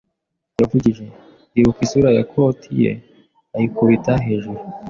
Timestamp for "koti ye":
2.31-2.91